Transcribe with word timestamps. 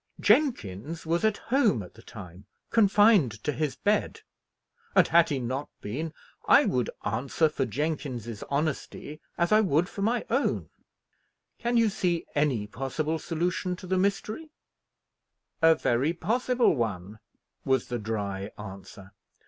"Jenkins 0.19 1.05
was 1.05 1.23
at 1.23 1.37
home 1.37 1.83
at 1.83 1.93
the 1.93 2.01
time, 2.01 2.47
confined 2.71 3.33
to 3.43 3.51
his 3.51 3.75
bed; 3.75 4.21
and, 4.95 5.07
had 5.07 5.29
he 5.29 5.37
not 5.37 5.69
been, 5.79 6.11
I 6.47 6.65
would 6.65 6.89
answer 7.05 7.47
for 7.49 7.67
Jenkins's 7.67 8.41
honesty 8.49 9.21
as 9.37 9.51
I 9.51 9.61
would 9.61 9.87
for 9.87 10.01
my 10.01 10.25
own. 10.27 10.71
Can 11.59 11.77
you 11.77 11.87
see 11.89 12.25
any 12.33 12.65
possible 12.65 13.19
solution 13.19 13.75
to 13.75 13.85
the 13.85 13.99
mystery?" 13.99 14.49
"A 15.61 15.75
very 15.75 16.13
possible 16.13 16.75
one," 16.75 17.19
was 17.63 17.89
the 17.89 17.99
dry 17.99 18.49
answer. 18.57 19.13